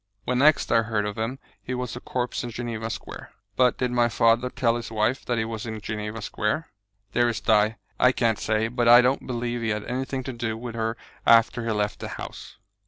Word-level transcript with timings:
When 0.25 0.39
next 0.39 0.71
I 0.71 0.81
heard 0.81 1.05
of 1.05 1.15
him 1.19 1.37
he 1.61 1.75
was 1.75 1.95
a 1.95 1.99
corpse 1.99 2.43
in 2.43 2.49
Geneva 2.49 2.89
Square." 2.89 3.33
"But 3.55 3.77
did 3.77 3.91
my 3.91 4.09
father 4.09 4.49
tell 4.49 4.75
his 4.75 4.91
wife 4.91 5.23
that 5.25 5.37
he 5.37 5.45
was 5.45 5.67
in 5.67 5.79
Geneva 5.79 6.23
Square?" 6.23 6.71
"Dearest 7.13 7.45
Di, 7.45 7.75
I 7.99 8.11
can't 8.11 8.39
say; 8.39 8.67
but 8.67 8.87
I 8.87 9.01
don't 9.01 9.27
believe 9.27 9.61
he 9.61 9.69
had 9.69 9.83
anything 9.85 10.23
to 10.23 10.33
do 10.33 10.57
with 10.57 10.73
her 10.73 10.97
after 11.23 11.63
he 11.63 11.71
left 11.71 11.99
the 11.99 12.07
house." 12.07 12.57